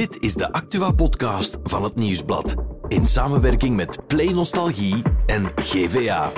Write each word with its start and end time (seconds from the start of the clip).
Dit 0.00 0.22
is 0.22 0.34
de 0.34 0.52
Actua-podcast 0.52 1.58
van 1.62 1.84
het 1.84 1.94
Nieuwsblad. 1.94 2.54
In 2.88 3.06
samenwerking 3.06 3.76
met 3.76 4.06
Play 4.06 4.32
Nostalgie 4.32 5.02
en 5.26 5.50
GVA. 5.54 6.32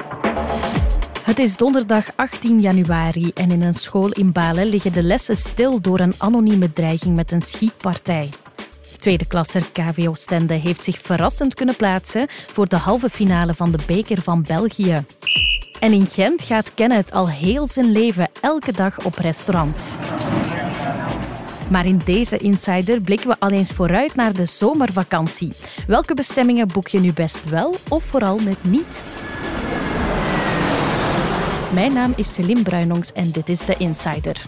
Het 1.23 1.39
is 1.39 1.57
donderdag 1.57 2.07
18 2.17 2.61
januari 2.61 3.31
en 3.35 3.51
in 3.51 3.63
een 3.63 3.75
school 3.75 4.11
in 4.11 4.33
Balen 4.33 4.67
liggen 4.67 4.93
de 4.93 5.03
lessen 5.03 5.37
stil 5.37 5.81
door 5.81 6.01
een 6.01 6.15
anonieme 6.19 6.73
dreiging 6.73 7.17
met 7.17 7.33
een 7.33 7.43
schietpartij. 7.43 8.29
Tweede 8.99 9.27
klasser 9.27 9.71
KV 9.73 10.07
Oostende 10.09 10.55
heeft 10.55 10.85
zich 10.85 10.99
verrassend 10.99 11.55
kunnen 11.55 11.77
plaatsen 11.77 12.27
voor 12.29 12.69
de 12.69 12.77
halve 12.77 13.11
finale 13.11 13.55
van 13.55 13.71
de 13.71 13.79
beker 13.87 14.23
van 14.23 14.43
België. 14.43 15.05
En 15.81 15.93
in 15.93 16.07
Gent 16.07 16.43
gaat 16.43 16.75
Kenneth 16.75 17.13
al 17.13 17.29
heel 17.29 17.67
zijn 17.67 17.93
leven 17.93 18.29
elke 18.41 18.73
dag 18.73 19.05
op 19.05 19.15
restaurant. 19.15 19.93
Maar 21.73 21.87
in 21.87 22.01
deze 22.05 22.37
Insider 22.37 23.01
blikken 23.01 23.29
we 23.29 23.37
al 23.39 23.51
eens 23.51 23.73
vooruit 23.73 24.15
naar 24.15 24.33
de 24.33 24.45
zomervakantie. 24.45 25.53
Welke 25.87 26.15
bestemmingen 26.15 26.69
boek 26.69 26.89
je 26.89 27.01
nu 27.01 27.13
best 27.13 27.49
wel 27.49 27.75
of 27.89 28.05
vooral 28.05 28.39
net 28.39 28.65
niet? 28.65 29.05
Mijn 31.73 31.93
naam 31.93 32.13
is 32.17 32.35
Celine 32.35 32.63
Bruinongs 32.63 33.13
en 33.13 33.31
dit 33.31 33.49
is 33.49 33.61
de 33.61 33.75
Insider. 33.79 34.43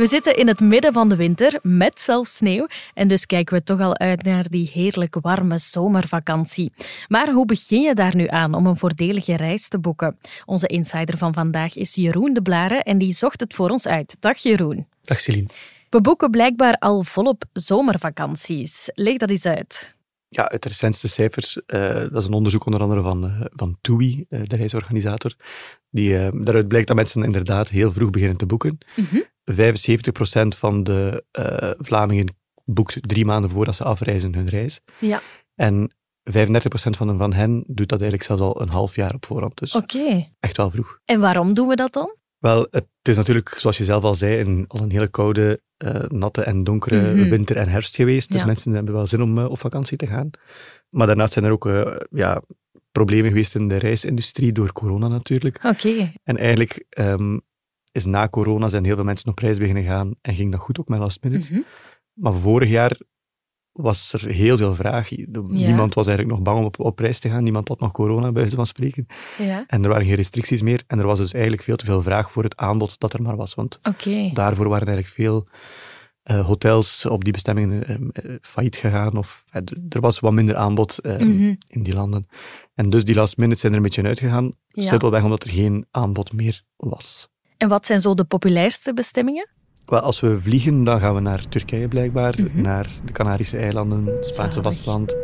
We 0.00 0.06
zitten 0.06 0.36
in 0.36 0.48
het 0.48 0.60
midden 0.60 0.92
van 0.92 1.08
de 1.08 1.16
winter 1.16 1.58
met 1.62 2.00
zelfs 2.00 2.36
sneeuw 2.36 2.66
en 2.94 3.08
dus 3.08 3.26
kijken 3.26 3.56
we 3.56 3.62
toch 3.62 3.80
al 3.80 3.98
uit 3.98 4.22
naar 4.22 4.48
die 4.48 4.70
heerlijk 4.72 5.16
warme 5.20 5.58
zomervakantie. 5.58 6.72
Maar 7.08 7.30
hoe 7.30 7.44
begin 7.44 7.80
je 7.80 7.94
daar 7.94 8.16
nu 8.16 8.26
aan 8.28 8.54
om 8.54 8.66
een 8.66 8.76
voordelige 8.76 9.36
reis 9.36 9.68
te 9.68 9.78
boeken? 9.78 10.18
Onze 10.44 10.66
insider 10.66 11.18
van 11.18 11.34
vandaag 11.34 11.76
is 11.76 11.94
Jeroen 11.94 12.32
de 12.34 12.42
Blaren 12.42 12.82
en 12.82 12.98
die 12.98 13.12
zocht 13.12 13.40
het 13.40 13.54
voor 13.54 13.70
ons 13.70 13.86
uit. 13.86 14.16
Dag 14.20 14.38
Jeroen. 14.38 14.86
Dag 15.02 15.20
Celine. 15.20 15.48
We 15.90 16.00
boeken 16.00 16.30
blijkbaar 16.30 16.74
al 16.74 17.02
volop 17.02 17.44
zomervakanties. 17.52 18.90
Leg 18.94 19.16
dat 19.16 19.30
eens 19.30 19.46
uit. 19.46 19.98
Ja, 20.32 20.50
uit 20.50 20.62
de 20.62 20.68
recentste 20.68 21.08
cijfers, 21.08 21.60
uh, 21.66 21.94
dat 21.94 22.16
is 22.16 22.24
een 22.24 22.32
onderzoek 22.32 22.66
onder 22.66 22.80
andere 22.80 23.02
van, 23.02 23.24
uh, 23.24 23.40
van 23.50 23.78
TUI, 23.80 24.26
uh, 24.28 24.40
de 24.44 24.56
reisorganisator, 24.56 25.34
die, 25.90 26.12
daaruit 26.42 26.68
blijkt 26.68 26.86
dat 26.86 26.96
mensen 26.96 27.22
inderdaad 27.22 27.68
heel 27.68 27.92
vroeg 27.92 28.10
beginnen 28.10 28.36
te 28.36 28.46
boeken. 28.46 28.78
Mm 28.96 29.06
-hmm. 29.10 29.24
75% 29.44 30.58
van 30.58 30.82
de 30.82 31.24
Vlamingen 31.78 32.36
boekt 32.64 32.98
drie 33.00 33.24
maanden 33.24 33.50
voordat 33.50 33.74
ze 33.74 33.84
afreizen 33.84 34.34
hun 34.34 34.48
reis. 34.48 34.80
Ja. 34.98 35.20
En 35.54 35.90
35% 36.22 36.32
van, 36.72 37.18
van 37.18 37.32
hen 37.32 37.64
doet 37.66 37.88
dat 37.88 38.00
eigenlijk 38.00 38.22
zelfs 38.22 38.42
al 38.42 38.62
een 38.62 38.68
half 38.68 38.94
jaar 38.94 39.14
op 39.14 39.26
voorhand. 39.26 39.58
Dus 39.58 39.74
okay. 39.74 40.34
echt 40.40 40.56
wel 40.56 40.70
vroeg. 40.70 41.00
En 41.04 41.20
waarom 41.20 41.54
doen 41.54 41.68
we 41.68 41.76
dat 41.76 41.92
dan? 41.92 42.16
Wel, 42.40 42.66
het 42.70 42.86
is 43.02 43.16
natuurlijk, 43.16 43.48
zoals 43.48 43.76
je 43.76 43.84
zelf 43.84 44.04
al 44.04 44.14
zei, 44.14 44.40
een, 44.40 44.64
al 44.68 44.80
een 44.80 44.90
hele 44.90 45.08
koude, 45.08 45.62
uh, 45.84 45.94
natte 46.08 46.42
en 46.42 46.64
donkere 46.64 47.00
mm 47.00 47.20
-hmm. 47.20 47.30
winter 47.30 47.56
en 47.56 47.68
herfst 47.68 47.94
geweest. 47.94 48.30
Dus 48.30 48.40
ja. 48.40 48.46
mensen 48.46 48.74
hebben 48.74 48.94
wel 48.94 49.06
zin 49.06 49.22
om 49.22 49.38
uh, 49.38 49.50
op 49.50 49.58
vakantie 49.58 49.96
te 49.96 50.06
gaan. 50.06 50.30
Maar 50.88 51.06
daarnaast 51.06 51.32
zijn 51.32 51.44
er 51.44 51.50
ook 51.50 51.66
uh, 51.66 51.96
ja, 52.10 52.42
problemen 52.92 53.30
geweest 53.30 53.54
in 53.54 53.68
de 53.68 53.76
reisindustrie 53.76 54.52
door 54.52 54.72
corona 54.72 55.08
natuurlijk. 55.08 55.56
Oké. 55.56 55.88
Okay. 55.88 56.14
En 56.22 56.36
eigenlijk 56.36 56.84
um, 56.98 57.40
is 57.92 58.04
na 58.04 58.28
corona 58.28 58.68
zijn 58.68 58.84
heel 58.84 58.94
veel 58.94 59.04
mensen 59.04 59.30
op 59.30 59.38
reis 59.38 59.58
beginnen 59.58 59.84
gaan 59.84 60.14
en 60.20 60.34
ging 60.34 60.52
dat 60.52 60.60
goed 60.60 60.80
ook 60.80 60.88
met 60.88 60.98
last 60.98 61.22
minutes. 61.22 61.50
Mm 61.50 61.56
-hmm. 61.56 61.64
Maar 62.12 62.34
vorig 62.34 62.68
jaar 62.68 62.98
was 63.80 64.12
er 64.12 64.30
heel 64.30 64.56
veel 64.56 64.74
vraag. 64.74 65.10
Niemand 65.46 65.94
was 65.94 66.06
eigenlijk 66.06 66.36
nog 66.36 66.46
bang 66.46 66.58
om 66.58 66.64
op, 66.64 66.80
op 66.80 66.98
reis 66.98 67.18
te 67.18 67.28
gaan. 67.28 67.42
Niemand 67.42 67.68
had 67.68 67.80
nog 67.80 67.92
corona, 67.92 68.32
bij 68.32 68.40
wijze 68.40 68.56
van 68.56 68.66
spreken. 68.66 69.06
Ja. 69.38 69.64
En 69.66 69.82
er 69.82 69.88
waren 69.88 70.06
geen 70.06 70.14
restricties 70.14 70.62
meer. 70.62 70.82
En 70.86 70.98
er 70.98 71.06
was 71.06 71.18
dus 71.18 71.32
eigenlijk 71.32 71.62
veel 71.62 71.76
te 71.76 71.84
veel 71.84 72.02
vraag 72.02 72.32
voor 72.32 72.42
het 72.42 72.56
aanbod 72.56 73.00
dat 73.00 73.12
er 73.12 73.22
maar 73.22 73.36
was. 73.36 73.54
Want 73.54 73.78
okay. 73.82 74.30
daarvoor 74.32 74.68
waren 74.68 74.86
eigenlijk 74.86 75.16
veel 75.16 75.48
uh, 76.24 76.46
hotels 76.46 77.06
op 77.06 77.24
die 77.24 77.32
bestemmingen 77.32 77.84
uh, 77.90 78.36
failliet 78.40 78.76
gegaan. 78.76 79.16
Of 79.16 79.44
uh, 79.52 79.62
er 79.88 80.00
was 80.00 80.20
wat 80.20 80.32
minder 80.32 80.56
aanbod 80.56 80.98
mm 81.02 81.18
-hmm. 81.18 81.58
in 81.66 81.82
die 81.82 81.94
landen. 81.94 82.26
En 82.74 82.90
dus 82.90 83.04
die 83.04 83.14
last 83.14 83.36
minutes 83.36 83.60
zijn 83.60 83.72
er 83.72 83.78
een 83.78 83.84
beetje 83.84 84.02
uitgegaan. 84.02 84.52
Ja. 84.68 84.82
Simpelweg 84.82 85.22
omdat 85.22 85.44
er 85.44 85.50
geen 85.50 85.86
aanbod 85.90 86.32
meer 86.32 86.62
was. 86.76 87.28
En 87.56 87.68
wat 87.68 87.86
zijn 87.86 88.00
zo 88.00 88.14
de 88.14 88.24
populairste 88.24 88.94
bestemmingen? 88.94 89.48
Wel, 89.90 90.00
als 90.00 90.20
we 90.20 90.40
vliegen, 90.40 90.84
dan 90.84 91.00
gaan 91.00 91.14
we 91.14 91.20
naar 91.20 91.48
Turkije 91.48 91.88
blijkbaar, 91.88 92.32
Mhm. 92.36 92.42
mm 92.42 92.50
-hmm. 92.52 92.62
naar 92.62 92.88
de 93.04 93.12
Canarische 93.12 93.58
eilanden, 93.58 94.06
het 94.06 94.26
Spaanse 94.26 94.62
vasteland. 94.62 95.16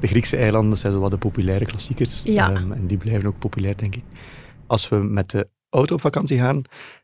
De 0.00 0.06
Griekse 0.06 0.36
eilanden 0.36 0.78
zijn 0.78 1.00
wel 1.00 1.08
de 1.08 1.16
populaire 1.16 1.64
klassiekers. 1.64 2.22
Ja. 2.22 2.50
Um, 2.50 2.72
en 2.72 2.86
die 2.86 2.96
blijven 2.96 3.26
ook 3.26 3.38
populair, 3.38 3.76
denk 3.76 3.94
ik. 3.94 4.02
Als 4.66 4.88
we 4.88 4.96
met 4.96 5.30
de 5.30 5.48
auto 5.70 5.94
op 5.94 6.00
vakantie 6.00 6.38
gaan, 6.38 6.62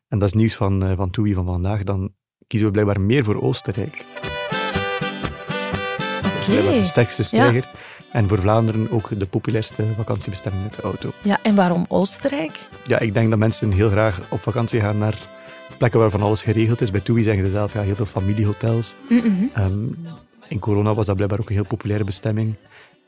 en 0.09 0.19
dat 0.19 0.29
is 0.29 0.35
nieuws 0.35 0.55
van, 0.55 0.85
uh, 0.85 0.97
van 0.97 1.11
TUI 1.11 1.35
van 1.35 1.45
vandaag, 1.45 1.83
dan 1.83 2.13
kiezen 2.47 2.69
we 2.69 2.73
blijkbaar 2.75 3.01
meer 3.01 3.25
voor 3.25 3.43
Oostenrijk. 3.43 4.05
Oké. 6.41 6.61
Okay. 6.61 6.79
de 6.79 6.87
sterkste 6.87 7.23
stijger. 7.23 7.69
Ja. 7.73 7.79
En 8.13 8.29
voor 8.29 8.39
Vlaanderen 8.39 8.91
ook 8.91 9.19
de 9.19 9.27
populairste 9.27 9.85
vakantiebestemming 9.97 10.65
met 10.65 10.75
de 10.75 10.83
auto. 10.83 11.13
Ja, 11.23 11.39
en 11.43 11.55
waarom 11.55 11.85
Oostenrijk? 11.89 12.69
Ja, 12.85 12.99
ik 12.99 13.15
denk 13.15 13.31
dat 13.31 13.39
mensen 13.39 13.71
heel 13.71 13.91
graag 13.91 14.21
op 14.29 14.41
vakantie 14.41 14.81
gaan 14.81 14.99
naar 14.99 15.19
plekken 15.83 16.01
waar 16.01 16.11
van 16.11 16.29
alles 16.29 16.43
geregeld 16.43 16.81
is. 16.81 16.91
Bij 16.91 17.01
TUI 17.01 17.23
zeggen 17.23 17.43
ze 17.43 17.51
zelf, 17.51 17.73
ja, 17.73 17.81
heel 17.81 17.95
veel 17.95 18.07
familiehotels. 18.07 18.95
Mm 19.09 19.21
-hmm. 19.21 19.51
um, 19.59 19.97
in 20.49 20.59
corona 20.59 20.95
was 20.95 21.07
dat 21.07 21.17
blijkbaar 21.17 21.41
ook 21.41 21.49
een 21.49 21.55
heel 21.55 21.67
populaire 21.67 22.05
bestemming. 22.05 22.55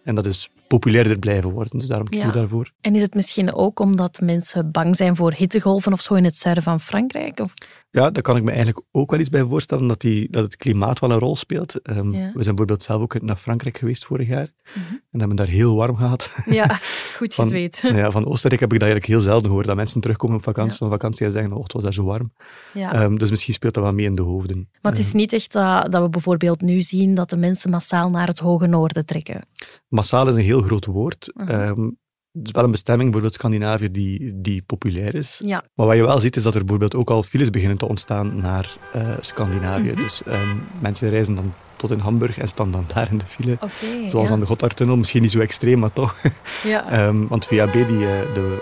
En 0.04 0.14
dat 0.14 0.26
is 0.26 0.50
populairder 0.66 1.18
blijven 1.18 1.50
worden, 1.50 1.78
dus 1.78 1.88
daarom 1.88 2.08
kiezen 2.08 2.28
ja. 2.28 2.34
we 2.34 2.38
daarvoor. 2.38 2.70
En 2.80 2.94
is 2.94 3.02
het 3.02 3.14
misschien 3.14 3.54
ook 3.54 3.80
omdat 3.80 4.20
mensen 4.20 4.70
bang 4.70 4.96
zijn 4.96 5.16
voor 5.16 5.32
hittegolven 5.32 5.92
of 5.92 6.00
zo 6.00 6.14
in 6.14 6.24
het 6.24 6.36
zuiden 6.36 6.62
van 6.62 6.80
Frankrijk? 6.80 7.40
Of? 7.40 7.54
Ja, 7.90 8.10
daar 8.10 8.22
kan 8.22 8.36
ik 8.36 8.42
me 8.42 8.48
eigenlijk 8.48 8.86
ook 8.90 9.10
wel 9.10 9.20
iets 9.20 9.28
bij 9.28 9.44
voorstellen, 9.44 9.88
dat, 9.88 10.00
die, 10.00 10.30
dat 10.30 10.42
het 10.42 10.56
klimaat 10.56 10.98
wel 10.98 11.10
een 11.10 11.18
rol 11.18 11.36
speelt. 11.36 11.80
Um, 11.82 12.12
ja. 12.12 12.18
We 12.18 12.42
zijn 12.42 12.44
bijvoorbeeld 12.44 12.82
zelf 12.82 13.02
ook 13.02 13.22
naar 13.22 13.36
Frankrijk 13.36 13.78
geweest 13.78 14.04
vorig 14.04 14.28
jaar. 14.28 14.48
Mm 14.74 14.82
-hmm. 14.88 15.00
En 15.10 15.18
hebben 15.18 15.36
daar 15.36 15.46
heel 15.46 15.76
warm 15.76 15.96
gehad. 15.96 16.34
Ja, 16.44 16.66
goed 17.18 17.34
van, 17.34 17.44
gezweet. 17.44 17.80
ja, 17.94 18.10
van 18.10 18.26
Oostenrijk 18.26 18.60
heb 18.60 18.72
ik 18.72 18.78
dat 18.78 18.88
eigenlijk 18.88 19.12
heel 19.12 19.20
zelden 19.20 19.46
gehoord, 19.46 19.66
dat 19.66 19.76
mensen 19.76 20.00
terugkomen 20.00 20.36
op 20.36 20.42
vakantie, 20.42 20.72
ja. 20.72 20.78
van 20.78 20.88
vakantie 20.88 21.26
en 21.26 21.32
zeggen, 21.32 21.52
oh, 21.52 21.62
het 21.62 21.72
was 21.72 21.82
daar 21.82 21.92
zo 21.92 22.04
warm. 22.04 22.32
Ja. 22.72 23.02
Um, 23.02 23.18
dus 23.18 23.30
misschien 23.30 23.54
speelt 23.54 23.74
dat 23.74 23.82
wel 23.82 23.92
mee 23.92 24.06
in 24.06 24.14
de 24.14 24.22
hoofden. 24.22 24.68
Maar 24.82 24.92
het 24.92 25.00
is 25.00 25.12
niet 25.12 25.32
echt 25.32 25.52
dat 25.52 26.02
we 26.02 26.08
bijvoorbeeld 26.08 26.60
nu 26.60 26.80
zien 26.80 27.14
dat 27.14 27.30
de 27.30 27.36
mensen 27.36 27.70
massaal 27.70 28.10
naar 28.10 28.26
het 28.26 28.38
hoge 28.38 28.66
noorden 28.66 29.06
trekken. 29.06 29.46
Massaal 29.94 30.28
is 30.28 30.34
een 30.34 30.42
heel 30.42 30.62
groot 30.62 30.84
woord. 30.84 31.30
Mhm. 31.34 31.50
Uh 31.50 31.56
-huh. 31.56 31.68
um, 31.68 31.98
het 32.32 32.46
is 32.46 32.52
wel 32.52 32.64
een 32.64 32.70
bestemming, 32.70 33.10
bijvoorbeeld 33.10 33.40
Scandinavië, 33.40 33.90
die, 33.90 34.40
die 34.40 34.62
populair 34.62 35.14
is. 35.14 35.40
Ja. 35.44 35.64
Maar 35.74 35.86
wat 35.86 35.96
je 35.96 36.02
wel 36.02 36.20
ziet, 36.20 36.36
is 36.36 36.42
dat 36.42 36.54
er 36.54 36.60
bijvoorbeeld 36.60 36.94
ook 36.94 37.10
al 37.10 37.22
files 37.22 37.50
beginnen 37.50 37.78
te 37.78 37.88
ontstaan 37.88 38.40
naar 38.40 38.76
uh, 38.96 39.08
Scandinavië. 39.20 39.82
Mhm. 39.82 39.90
Mm 39.90 39.96
-hmm. 39.96 40.04
Dus 40.04 40.22
um, 40.26 40.66
mensen 40.80 41.10
reizen 41.10 41.34
dan 41.34 41.54
tot 41.76 41.90
in 41.90 41.98
Hamburg 41.98 42.38
en 42.38 42.48
staan 42.48 42.70
dan 42.70 42.84
daar 42.94 43.08
in 43.10 43.18
de 43.18 43.26
file. 43.26 43.52
Okay, 43.52 44.08
Zoals 44.08 44.28
ja. 44.28 44.34
aan 44.34 44.40
de 44.40 44.46
Gotthardtunnel. 44.46 44.96
Misschien 44.96 45.22
niet 45.22 45.32
zo 45.32 45.40
extreem, 45.40 45.78
maar 45.78 45.92
toch. 45.92 46.16
Ja. 46.64 47.06
um, 47.06 47.28
want 47.32 47.46
VAB, 47.46 47.72
die, 47.72 47.82
uh, 47.82 48.08
de, 48.34 48.58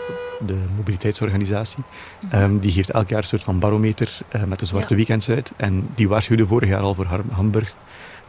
de 0.47 0.57
mobiliteitsorganisatie, 0.77 1.85
mm 2.21 2.29
-hmm. 2.31 2.43
um, 2.43 2.59
die 2.59 2.71
geeft 2.71 2.91
elk 2.91 3.09
jaar 3.09 3.19
een 3.21 3.27
soort 3.27 3.43
van 3.43 3.59
barometer 3.59 4.19
uh, 4.37 4.45
met 4.45 4.59
de 4.59 4.67
zwarte 4.67 4.95
weekends 4.95 5.31
uit. 5.31 5.53
En 5.57 5.89
die 5.95 6.09
waarschuwde 6.09 6.47
vorig 6.47 6.69
jaar 6.69 6.81
al 6.81 6.95
voor 6.95 7.07
Hamburg 7.31 7.75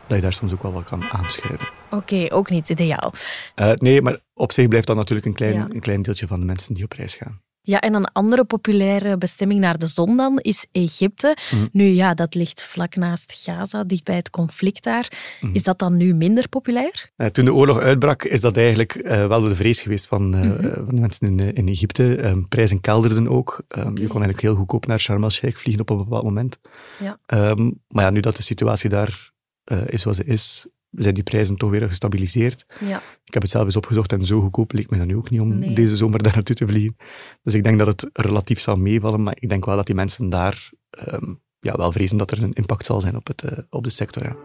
dat 0.07 0.17
je 0.17 0.23
daar 0.23 0.33
soms 0.33 0.53
ook 0.53 0.61
wel 0.63 0.73
wat 0.73 0.83
kan 0.83 1.03
aanschuiven. 1.11 1.67
Oké, 1.89 1.95
okay, 1.95 2.29
ook 2.29 2.49
niet 2.49 2.69
ideaal. 2.69 3.13
Uh, 3.55 3.71
nee, 3.73 4.01
maar 4.01 4.17
op 4.33 4.51
zich 4.51 4.67
blijft 4.67 4.87
dat 4.87 4.95
natuurlijk 4.95 5.27
een 5.27 5.33
klein, 5.33 5.53
Ja. 5.53 5.67
een 5.69 5.79
klein 5.81 6.01
deeltje 6.01 6.27
van 6.27 6.39
de 6.39 6.45
mensen 6.45 6.73
die 6.73 6.83
op 6.83 6.91
reis 6.93 7.15
gaan. 7.15 7.41
Ja, 7.65 7.79
en 7.79 7.93
een 7.93 8.05
andere 8.11 8.43
populaire 8.45 9.17
bestemming 9.17 9.59
naar 9.59 9.77
de 9.77 9.87
zon 9.87 10.17
dan 10.17 10.39
is 10.39 10.67
Egypte. 10.71 11.37
Mhm. 11.51 11.65
Nu 11.71 11.83
ja, 11.85 12.13
dat 12.13 12.35
ligt 12.35 12.63
vlak 12.63 12.95
naast 12.95 13.33
Gaza, 13.43 13.83
dicht 13.83 14.03
bij 14.03 14.15
het 14.15 14.29
conflict 14.29 14.83
daar. 14.83 15.11
Mhm. 15.41 15.53
Is 15.55 15.63
dat 15.63 15.79
dan 15.79 15.97
nu 15.97 16.13
minder 16.13 16.49
populair? 16.49 17.09
Uh, 17.17 17.27
toen 17.27 17.45
de 17.45 17.53
oorlog 17.53 17.79
uitbrak, 17.79 18.23
is 18.23 18.41
dat 18.41 18.57
eigenlijk 18.57 18.95
uh, 18.95 19.27
wel 19.27 19.41
de 19.41 19.55
vrees 19.55 19.81
geweest 19.81 20.07
van, 20.07 20.35
uh, 20.35 20.41
Mhm. 20.41 20.73
van 20.85 20.95
de 20.95 21.01
mensen 21.01 21.27
in, 21.27 21.53
in 21.53 21.67
Egypte. 21.67 22.25
Um, 22.25 22.47
prijzen 22.47 22.81
kelderden 22.81 23.29
ook. 23.29 23.63
Um, 23.77 23.81
Oké. 23.81 23.89
Je 24.01 24.07
kon 24.07 24.21
eigenlijk 24.21 24.41
heel 24.41 24.55
goedkoop 24.55 24.85
naar 24.85 24.99
Sharm 24.99 25.23
el-Sheikh 25.23 25.57
vliegen 25.59 25.81
op 25.81 25.89
een 25.89 25.97
bepaald 25.97 26.23
moment. 26.23 26.59
Ja. 26.99 27.49
Um, 27.51 27.81
maar 27.87 28.03
ja, 28.03 28.09
nu 28.09 28.19
dat 28.19 28.35
de 28.35 28.43
situatie 28.43 28.89
daar 28.89 29.31
uh, 29.71 29.87
is 29.87 30.01
zoals 30.01 30.17
ze 30.17 30.23
is, 30.23 30.67
zijn 30.91 31.13
die 31.13 31.23
prijzen 31.23 31.57
toch 31.57 31.69
weer 31.69 31.87
gestabiliseerd. 31.87 32.65
Ja. 32.79 33.01
Ik 33.23 33.33
heb 33.33 33.41
het 33.41 33.51
zelf 33.51 33.65
eens 33.65 33.75
opgezocht 33.75 34.11
en 34.13 34.25
zo 34.25 34.41
goedkoop 34.41 34.71
leek 34.71 34.89
me 34.89 34.97
dat 34.97 35.07
nu 35.07 35.15
ook 35.15 35.29
niet 35.29 35.41
om 35.41 35.57
Nee. 35.59 35.73
deze 35.75 35.95
zomer 35.97 36.23
daar 36.23 36.33
naartoe 36.35 36.55
te 36.55 36.67
vliegen. 36.67 36.95
Dus 37.43 37.53
ik 37.53 37.63
denk 37.63 37.77
dat 37.77 37.87
het 37.87 38.09
relatief 38.13 38.59
zal 38.59 38.75
meevallen, 38.77 39.23
maar 39.23 39.35
ik 39.39 39.49
denk 39.49 39.65
wel 39.65 39.75
dat 39.75 39.85
die 39.85 39.95
mensen 39.95 40.29
daar 40.29 40.71
um, 41.11 41.41
ja, 41.59 41.75
wel 41.75 41.91
vrezen 41.91 42.17
dat 42.17 42.31
er 42.31 42.43
een 42.43 42.53
impact 42.53 42.85
zal 42.85 43.01
zijn 43.01 43.15
op, 43.15 43.27
het, 43.27 43.43
uh, 43.43 43.51
op 43.69 43.83
de 43.83 43.89
sector. 43.89 44.23
Ja. 44.23 44.35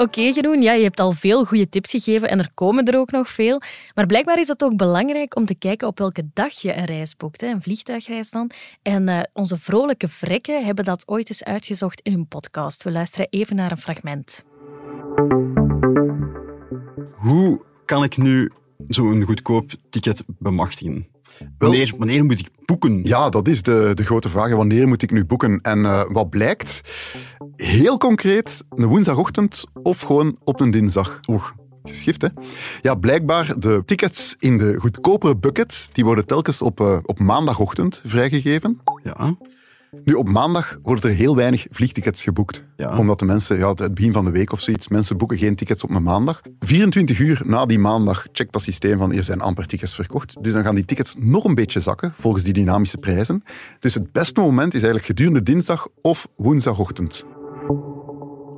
Oké, 0.00 0.20
okay, 0.20 0.60
ja, 0.60 0.72
je 0.72 0.82
hebt 0.82 1.00
al 1.00 1.12
veel 1.12 1.44
goede 1.44 1.68
tips 1.68 1.90
gegeven 1.90 2.28
en 2.28 2.38
er 2.38 2.50
komen 2.54 2.84
er 2.84 2.98
ook 2.98 3.10
nog 3.10 3.28
veel. 3.28 3.60
Maar 3.94 4.06
blijkbaar 4.06 4.38
is 4.38 4.48
het 4.48 4.64
ook 4.64 4.76
belangrijk 4.76 5.36
om 5.36 5.46
te 5.46 5.54
kijken 5.54 5.88
op 5.88 5.98
welke 5.98 6.30
dag 6.34 6.52
je 6.52 6.76
een 6.76 6.84
reis 6.84 7.16
boekt, 7.16 7.42
een 7.42 7.62
vliegtuigreis 7.62 8.30
dan. 8.30 8.50
En 8.82 9.08
uh, 9.08 9.20
onze 9.32 9.58
vrolijke 9.58 10.08
vrekken 10.08 10.64
hebben 10.64 10.84
dat 10.84 11.08
ooit 11.08 11.28
eens 11.28 11.44
uitgezocht 11.44 12.00
in 12.00 12.12
hun 12.12 12.28
podcast. 12.28 12.82
We 12.82 12.90
luisteren 12.90 13.26
even 13.30 13.56
naar 13.56 13.70
een 13.70 13.78
fragment. 13.78 14.44
Hoe 17.14 17.60
kan 17.84 18.04
ik 18.04 18.16
nu 18.16 18.50
zo'n 18.88 19.22
goedkoop 19.22 19.70
ticket 19.90 20.22
bemachtigen? 20.26 21.09
Wanneer, 21.58 21.94
wanneer 21.98 22.24
moet 22.24 22.38
ik 22.38 22.48
boeken? 22.64 23.04
Ja, 23.04 23.28
dat 23.28 23.48
is 23.48 23.62
de, 23.62 23.92
de 23.94 24.04
grote 24.04 24.28
vraag. 24.28 24.52
Wanneer 24.52 24.88
moet 24.88 25.02
ik 25.02 25.10
nu 25.10 25.24
boeken? 25.24 25.60
En 25.60 25.78
uh, 25.78 26.02
wat 26.08 26.30
blijkt? 26.30 26.80
Heel 27.56 27.98
concreet, 27.98 28.64
een 28.68 28.86
woensdagochtend 28.86 29.64
of 29.82 30.00
gewoon 30.00 30.36
op 30.44 30.60
een 30.60 30.70
dinsdag. 30.70 31.20
Oeh, 31.28 31.44
geschift, 31.82 32.22
hè? 32.22 32.28
Ja, 32.82 32.94
blijkbaar 32.94 33.58
de 33.58 33.82
tickets 33.84 34.36
in 34.38 34.58
de 34.58 34.76
goedkopere 34.78 35.36
buckets, 35.36 35.88
die 35.92 36.04
worden 36.04 36.26
telkens 36.26 36.62
op, 36.62 36.80
uh, 36.80 36.98
op 37.02 37.18
maandagochtend 37.18 38.02
vrijgegeven. 38.04 38.80
Ja. 39.02 39.36
Nu, 40.04 40.14
op 40.14 40.28
maandag 40.28 40.78
worden 40.82 41.10
er 41.10 41.16
heel 41.16 41.36
weinig 41.36 41.66
vliegtickets 41.70 42.22
geboekt. 42.22 42.64
Ja. 42.76 42.96
Omdat 42.96 43.18
de 43.18 43.24
mensen, 43.24 43.58
ja, 43.58 43.68
het 43.68 43.94
begin 43.94 44.12
van 44.12 44.24
de 44.24 44.30
week 44.30 44.52
of 44.52 44.60
zoiets, 44.60 44.88
mensen 44.88 45.16
boeken 45.16 45.38
geen 45.38 45.56
tickets 45.56 45.84
op 45.84 45.90
een 45.90 46.02
maandag. 46.02 46.40
24 46.58 47.18
uur 47.18 47.42
na 47.44 47.66
die 47.66 47.78
maandag 47.78 48.26
checkt 48.32 48.52
dat 48.52 48.62
systeem 48.62 48.98
van 48.98 49.12
er 49.12 49.22
zijn 49.22 49.40
amper 49.40 49.66
tickets 49.66 49.94
verkocht. 49.94 50.36
Dus 50.42 50.52
dan 50.52 50.64
gaan 50.64 50.74
die 50.74 50.84
tickets 50.84 51.14
nog 51.18 51.44
een 51.44 51.54
beetje 51.54 51.80
zakken, 51.80 52.12
volgens 52.16 52.44
die 52.44 52.52
dynamische 52.52 52.98
prijzen. 52.98 53.42
Dus 53.80 53.94
het 53.94 54.12
beste 54.12 54.40
moment 54.40 54.74
is 54.74 54.82
eigenlijk 54.82 55.06
gedurende 55.06 55.42
dinsdag 55.42 55.88
of 56.00 56.28
woensdagochtend. 56.36 57.24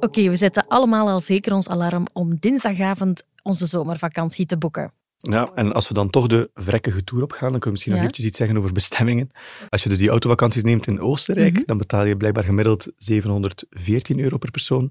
Oké, 0.00 0.28
we 0.28 0.36
zetten 0.36 0.66
allemaal 0.68 1.08
al 1.08 1.20
zeker 1.20 1.54
ons 1.54 1.68
alarm 1.68 2.06
om 2.12 2.36
dinsdagavond 2.38 3.22
onze 3.42 3.66
zomervakantie 3.66 4.46
te 4.46 4.58
boeken. 4.58 4.92
Ja, 5.30 5.50
en 5.54 5.72
als 5.72 5.88
we 5.88 5.94
dan 5.94 6.10
toch 6.10 6.26
de 6.26 6.50
vrekkige 6.54 7.04
tour 7.04 7.22
opgaan, 7.22 7.50
dan 7.50 7.60
kunnen 7.60 7.64
we 7.64 7.70
misschien 7.70 7.92
Ja. 7.92 7.96
nog 7.98 8.06
eventjes 8.06 8.28
iets 8.30 8.38
zeggen 8.38 8.56
over 8.56 8.72
bestemmingen. 8.72 9.30
Als 9.68 9.82
je 9.82 9.88
dus 9.88 9.98
die 9.98 10.08
autovakanties 10.08 10.62
neemt 10.62 10.86
in 10.86 11.00
Oostenrijk, 11.00 11.52
Mhm. 11.52 11.62
dan 11.66 11.78
betaal 11.78 12.04
je 12.04 12.16
blijkbaar 12.16 12.44
gemiddeld 12.44 12.86
714 12.96 14.20
euro 14.20 14.36
per 14.38 14.50
persoon. 14.50 14.90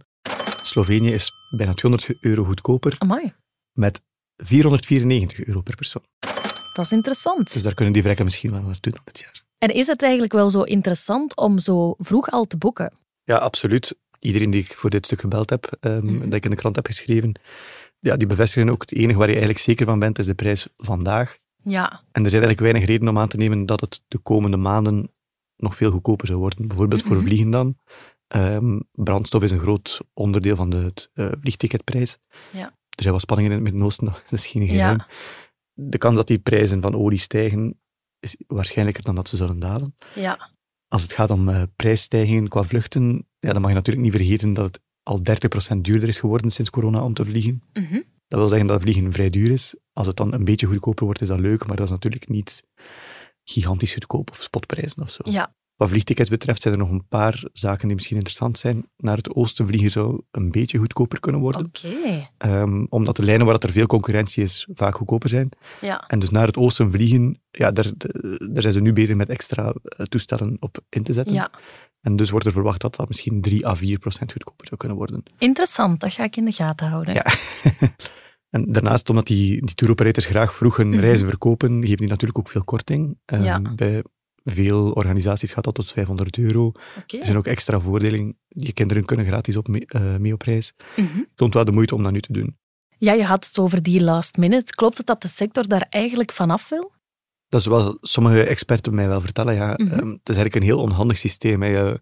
Slovenië 0.63 1.13
is 1.13 1.31
bijna 1.57 1.73
200 1.73 2.17
euro 2.23 2.43
goedkoper, 2.43 2.95
Amai, 2.97 3.33
met 3.71 4.01
494 4.37 5.45
euro 5.47 5.61
per 5.61 5.75
persoon. 5.75 6.03
dat 6.73 6.85
is 6.85 6.91
interessant. 6.91 7.53
Dus 7.53 7.61
daar 7.61 7.73
kunnen 7.73 7.93
die 7.93 8.01
vrekken 8.03 8.25
misschien 8.25 8.51
wel 8.51 8.61
naartoe 8.61 8.91
dan 8.93 9.01
dit 9.05 9.19
jaar. 9.19 9.43
En 9.57 9.69
is 9.73 9.87
het 9.87 10.01
eigenlijk 10.01 10.33
wel 10.33 10.49
zo 10.49 10.61
interessant 10.61 11.35
om 11.35 11.59
zo 11.59 11.95
vroeg 11.97 12.29
al 12.31 12.45
te 12.45 12.57
boeken? 12.57 12.93
Ja, 13.23 13.37
absoluut. 13.37 13.95
Iedereen 14.19 14.49
die 14.49 14.61
ik 14.61 14.73
voor 14.73 14.89
dit 14.89 15.05
stuk 15.05 15.19
gebeld 15.19 15.49
heb, 15.49 15.77
ehm, 15.79 16.05
Mhm. 16.05 16.23
dat 16.23 16.33
ik 16.33 16.43
in 16.43 16.49
de 16.49 16.55
krant 16.55 16.75
heb 16.75 16.85
geschreven, 16.85 17.39
ja, 18.01 18.17
die 18.17 18.27
bevestigen 18.27 18.69
ook 18.69 18.81
het 18.81 18.93
enige 18.93 19.17
waar 19.17 19.27
je 19.27 19.33
eigenlijk 19.33 19.63
zeker 19.63 19.85
van 19.85 19.99
bent, 19.99 20.19
is 20.19 20.25
de 20.25 20.33
prijs 20.35 20.67
vandaag. 20.77 21.37
Ja, 21.63 21.89
En 22.11 22.23
er 22.23 22.29
zijn 22.29 22.43
eigenlijk 22.43 22.59
weinig 22.59 22.85
redenen 22.85 23.13
om 23.13 23.19
aan 23.19 23.27
te 23.27 23.37
nemen 23.37 23.65
dat 23.65 23.81
het 23.81 24.01
de 24.07 24.17
komende 24.17 24.57
maanden 24.57 25.11
nog 25.55 25.75
veel 25.75 25.91
goedkoper 25.91 26.27
zou 26.27 26.39
worden. 26.39 26.67
Bijvoorbeeld 26.67 27.01
voor 27.01 27.15
Mhm. 27.15 27.25
vliegen 27.25 27.49
dan. 27.51 27.77
Ehm, 28.27 28.79
brandstof 28.91 29.43
is 29.43 29.51
een 29.51 29.59
groot 29.59 30.01
onderdeel 30.13 30.55
van 30.55 30.69
de 30.69 30.77
het, 30.77 31.09
eh, 31.13 31.27
vliegticketprijs. 31.41 32.17
Ja. 32.51 32.65
Er 32.65 33.01
zijn 33.07 33.13
wat 33.13 33.21
spanningen 33.21 33.51
in 33.51 33.57
het 33.57 33.65
Midden-Oosten, 33.67 34.05
dat 34.29 34.31
is 34.39 34.45
geen 34.47 34.67
geheim. 34.67 34.97
ja, 34.97 35.07
De 35.73 35.97
kans 35.97 36.15
dat 36.15 36.27
die 36.27 36.39
prijzen 36.39 36.81
van 36.81 36.95
olie 36.95 37.19
stijgen, 37.19 37.79
is 38.19 38.35
waarschijnlijker 38.47 39.03
dan 39.03 39.15
dat 39.15 39.27
ze 39.29 39.35
zullen 39.35 39.59
dalen. 39.59 39.95
ja. 40.15 40.49
Als 40.87 41.01
het 41.01 41.11
gaat 41.11 41.29
om 41.31 41.49
eh, 41.49 41.63
prijsstijgingen 41.75 42.47
qua 42.47 42.63
vluchten, 42.63 43.27
ja, 43.39 43.51
dan 43.53 43.61
mag 43.61 43.69
je 43.69 43.75
natuurlijk 43.75 44.05
niet 44.05 44.15
vergeten 44.15 44.53
dat 44.53 44.65
het 44.65 44.81
al 45.11 45.21
30% 45.75 45.77
duurder 45.81 46.09
is 46.09 46.19
geworden 46.19 46.51
sinds 46.51 46.69
corona 46.69 47.03
om 47.03 47.13
te 47.13 47.25
vliegen. 47.25 47.61
Mhm. 47.73 48.01
Dat 48.27 48.39
wil 48.39 48.47
zeggen 48.47 48.67
dat 48.67 48.81
vliegen 48.81 49.13
vrij 49.13 49.29
duur 49.29 49.51
is. 49.51 49.75
Als 49.93 50.07
het 50.07 50.15
dan 50.15 50.33
een 50.33 50.43
beetje 50.43 50.67
goedkoper 50.67 51.05
wordt, 51.05 51.21
is 51.21 51.27
dat 51.27 51.39
leuk, 51.39 51.67
maar 51.67 51.75
dat 51.75 51.85
is 51.85 51.91
natuurlijk 51.91 52.29
niet 52.29 52.63
gigantisch 53.43 53.93
goedkoop 53.93 54.29
of 54.29 54.41
spotprijzen 54.41 55.01
of 55.01 55.09
zo. 55.11 55.21
ja. 55.23 55.55
Wat 55.81 55.89
vliegtickets 55.89 56.29
betreft 56.29 56.61
zijn 56.61 56.73
er 56.73 56.79
nog 56.79 56.89
een 56.89 57.07
paar 57.07 57.43
zaken 57.53 57.85
die 57.87 57.95
misschien 57.95 58.15
interessant 58.15 58.57
zijn. 58.57 58.85
Naar 58.97 59.17
het 59.17 59.33
oosten 59.35 59.67
vliegen 59.67 59.91
zou 59.91 60.21
een 60.31 60.51
beetje 60.51 60.77
goedkoper 60.77 61.19
kunnen 61.19 61.41
worden, 61.41 61.65
Oké. 61.65 62.29
Ehm, 62.37 62.85
omdat 62.89 63.15
de 63.15 63.23
lijnen 63.23 63.45
waar 63.45 63.53
dat 63.53 63.63
er 63.63 63.71
veel 63.71 63.85
concurrentie 63.85 64.43
is, 64.43 64.67
vaak 64.73 64.95
goedkoper 64.95 65.29
zijn. 65.29 65.49
Ja. 65.81 66.03
En 66.07 66.19
dus 66.19 66.29
naar 66.29 66.47
het 66.47 66.57
oosten 66.57 66.91
vliegen, 66.91 67.41
ja, 67.51 67.71
daar, 67.71 67.91
daar 68.51 68.61
zijn 68.61 68.73
ze 68.73 68.79
nu 68.81 68.93
bezig 68.93 69.15
met 69.15 69.29
extra 69.29 69.73
eh, 69.83 70.05
toestellen 70.05 70.57
op 70.59 70.77
in 70.89 71.03
te 71.03 71.13
zetten. 71.13 71.33
ja, 71.33 71.51
En 72.01 72.15
dus 72.15 72.29
wordt 72.29 72.45
er 72.45 72.51
verwacht 72.51 72.81
dat 72.81 72.95
dat 72.95 73.07
misschien 73.07 73.41
3 73.41 73.67
à 73.67 73.73
4 73.75 73.99
procent 73.99 74.31
goedkoper 74.31 74.67
zou 74.67 74.79
kunnen 74.79 74.97
worden. 74.97 75.23
interessant. 75.37 75.99
Dat 75.99 76.13
ga 76.13 76.23
ik 76.23 76.35
in 76.35 76.45
de 76.45 76.51
gaten 76.51 76.87
houden. 76.87 77.13
Ja. 77.13 77.25
en 78.49 78.71
daarnaast, 78.71 79.09
omdat 79.09 79.27
die, 79.27 79.65
die 79.65 79.75
touroperators 79.75 80.25
graag 80.25 80.53
vroeg 80.53 80.77
hun 80.77 80.89
Mhm. 80.89 80.99
reizen 80.99 81.27
verkopen, 81.27 81.81
geven 81.81 81.97
die 81.97 82.07
natuurlijk 82.07 82.39
ook 82.39 82.49
veel 82.49 82.63
korting. 82.63 83.17
Ehm, 83.25 83.43
Ja. 83.43 83.61
Bij 83.75 84.03
veel 84.43 84.91
organisaties 84.91 85.51
gaat 85.51 85.63
dat 85.63 85.75
tot 85.75 85.91
500 85.91 86.37
euro. 86.37 86.71
Er 87.07 87.23
zijn 87.23 87.37
ook 87.37 87.47
extra 87.47 87.79
voordelen. 87.79 88.37
Je 88.47 88.73
kinderen 88.73 89.05
kunnen 89.05 89.25
gratis 89.25 89.57
op 89.57 89.67
mee, 89.67 89.87
mee 90.19 90.33
op 90.33 90.41
reis. 90.41 90.73
Mhm. 90.95 91.17
Het 91.17 91.27
toont 91.35 91.53
wel 91.53 91.65
de 91.65 91.71
moeite 91.71 91.95
om 91.95 92.03
dat 92.03 92.11
nu 92.11 92.21
te 92.21 92.33
doen. 92.33 92.57
Ja, 92.97 93.13
je 93.13 93.23
had 93.23 93.45
het 93.45 93.59
over 93.59 93.83
die 93.83 94.03
last 94.03 94.37
minute. 94.37 94.73
Klopt 94.75 94.97
het 94.97 95.05
dat 95.05 95.21
de 95.21 95.27
sector 95.27 95.67
daar 95.67 95.87
eigenlijk 95.89 96.31
vanaf 96.31 96.69
wil? 96.69 96.91
Dat 97.49 97.59
is 97.59 97.65
wat 97.65 97.97
sommige 98.01 98.43
experten 98.43 98.95
mij 98.95 99.07
wel 99.07 99.21
vertellen. 99.21 99.53
Ja. 99.53 99.71
Mhm. 99.71 99.81
Ehm, 99.81 100.09
het 100.09 100.29
is 100.29 100.35
eigenlijk 100.35 100.55
een 100.55 100.61
heel 100.61 100.79
onhandig 100.79 101.17
systeem. 101.17 101.61
hè. 101.61 101.67
Je, 101.67 102.01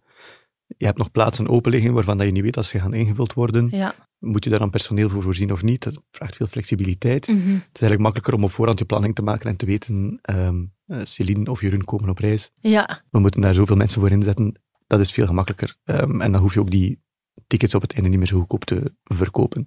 je 0.77 0.85
hebt 0.85 0.97
nog 0.97 1.11
plaatsen 1.11 1.47
open 1.47 1.71
liggen 1.71 1.93
waarvan 1.93 2.17
dat 2.17 2.25
je 2.25 2.31
niet 2.31 2.43
weet 2.43 2.57
als 2.57 2.67
ze 2.67 2.79
gaan 2.79 2.93
ingevuld 2.93 3.33
worden. 3.33 3.67
Ja. 3.71 3.95
Moet 4.19 4.43
je 4.43 4.49
daar 4.49 4.59
dan 4.59 4.69
personeel 4.69 5.09
voor 5.09 5.21
voorzien 5.21 5.51
of 5.51 5.63
niet? 5.63 5.83
Dat 5.83 6.03
vraagt 6.11 6.35
veel 6.35 6.47
flexibiliteit. 6.47 7.27
Mhm. 7.27 7.37
Het 7.37 7.47
is 7.47 7.81
eigenlijk 7.81 8.01
makkelijker 8.01 8.33
om 8.33 8.43
op 8.43 8.51
voorhand 8.51 8.79
je 8.79 8.85
planning 8.85 9.15
te 9.15 9.21
maken 9.21 9.49
en 9.49 9.55
te 9.55 9.65
weten, 9.65 10.19
ehm 10.21 10.63
eh, 10.89 10.97
Celine 11.03 11.51
of 11.51 11.61
Jeroen 11.61 11.83
komen 11.85 12.09
op 12.09 12.17
reis. 12.17 12.51
Ja, 12.61 13.01
We 13.09 13.19
moeten 13.19 13.41
daar 13.41 13.53
zoveel 13.53 13.75
mensen 13.75 14.01
voor 14.01 14.11
inzetten. 14.11 14.53
Dat 14.87 14.99
is 14.99 15.11
veel 15.11 15.25
gemakkelijker. 15.25 15.75
Ehm, 15.83 16.21
en 16.21 16.31
dan 16.31 16.41
hoef 16.41 16.53
je 16.53 16.59
ook 16.59 16.71
die 16.71 16.99
tickets 17.47 17.75
op 17.75 17.81
het 17.81 17.93
einde 17.93 18.09
niet 18.09 18.17
meer 18.17 18.27
zo 18.27 18.37
goedkoop 18.37 18.65
te 18.65 18.93
verkopen. 19.03 19.65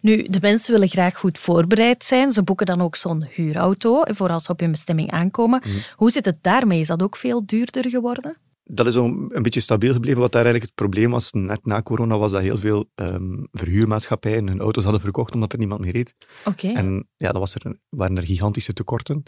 nu, 0.00 0.22
de 0.22 0.38
mensen 0.40 0.72
willen 0.72 0.88
graag 0.88 1.16
goed 1.16 1.38
voorbereid 1.38 2.04
zijn. 2.04 2.32
Ze 2.32 2.42
boeken 2.42 2.66
dan 2.66 2.80
ook 2.80 2.96
zo'n 2.96 3.26
huurauto, 3.30 4.02
voor 4.06 4.28
als 4.28 4.44
ze 4.44 4.50
op 4.52 4.60
hun 4.60 4.70
bestemming 4.70 5.10
aankomen. 5.10 5.62
Mhm. 5.64 5.76
Hoe 5.96 6.10
zit 6.10 6.24
het 6.24 6.42
daarmee? 6.42 6.80
Is 6.80 6.86
dat 6.86 7.02
ook 7.02 7.16
veel 7.16 7.46
duurder 7.46 7.90
geworden? 7.90 8.36
Dat 8.70 8.86
is 8.86 8.96
al 8.96 9.04
een 9.28 9.42
beetje 9.42 9.60
stabiel 9.60 9.92
gebleven. 9.92 10.20
Wat 10.20 10.32
daar 10.32 10.44
eigenlijk 10.44 10.72
het 10.76 10.86
probleem 10.88 11.10
was, 11.10 11.32
net 11.32 11.66
na 11.66 11.82
corona, 11.82 12.18
was 12.18 12.32
dat 12.32 12.40
heel 12.40 12.58
veel 12.58 12.90
ehm, 12.94 13.36
verhuurmaatschappijen 13.52 14.48
hun 14.48 14.60
auto's 14.60 14.82
hadden 14.82 15.00
verkocht 15.02 15.34
omdat 15.34 15.52
er 15.52 15.58
niemand 15.58 15.80
meer 15.80 15.92
reed. 15.92 16.14
Oké. 16.44 16.68
En 16.68 17.08
ja, 17.16 17.30
dat 17.32 17.40
was 17.40 17.54
er, 17.54 17.66
een- 17.66 17.80
waren 17.88 18.16
er 18.16 18.22
gigantische 18.26 18.72
tekorten. 18.72 19.22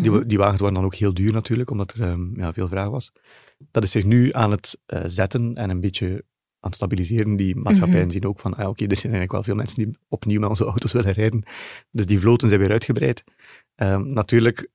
Die, 0.00 0.10
Mhm. 0.10 0.26
die 0.26 0.38
wagens 0.38 0.60
waren 0.60 0.74
dan 0.74 0.84
ook 0.84 0.94
heel 0.94 1.14
duur 1.14 1.32
natuurlijk, 1.32 1.70
omdat 1.70 1.92
er 1.92 2.02
ehm, 2.02 2.40
ja, 2.40 2.52
veel 2.52 2.68
vraag 2.68 2.88
was. 2.88 3.12
Dat 3.70 3.82
is 3.82 3.90
zich 3.90 4.04
nu 4.04 4.32
aan 4.32 4.50
het 4.50 4.78
eh, 4.86 5.02
zetten 5.06 5.54
en 5.54 5.70
een 5.70 5.80
beetje 5.80 6.06
aan 6.60 6.70
het 6.70 6.74
stabiliseren. 6.74 7.36
Die 7.36 7.56
maatschappijen 7.56 8.04
Mhm. 8.04 8.12
zien 8.14 8.26
ook 8.26 8.38
van, 8.40 8.54
ah, 8.56 8.68
oké, 8.68 8.82
er 8.84 8.96
zijn 8.96 9.12
eigenlijk 9.12 9.32
wel 9.32 9.42
veel 9.42 9.54
mensen 9.54 9.84
die 9.84 9.98
opnieuw 10.08 10.40
met 10.40 10.48
onze 10.48 10.64
auto's 10.64 10.92
willen 10.92 11.12
rijden. 11.12 11.42
Dus 11.90 12.06
die 12.06 12.20
vloten 12.20 12.48
zijn 12.48 12.60
weer 12.60 12.70
uitgebreid. 12.70 13.24
Ehm, 13.74 14.12
natuurlijk, 14.12 14.68